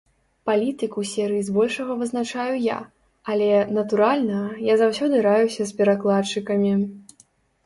[0.49, 2.77] Палітыку серыі збольшага вызначаю я,
[3.35, 4.39] але, натуральна,
[4.71, 6.73] я заўсёды раюся з перакладчыкамі.